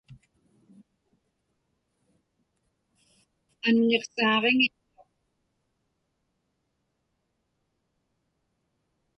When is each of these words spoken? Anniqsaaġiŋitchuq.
Anniqsaaġiŋitchuq. 3.67 5.09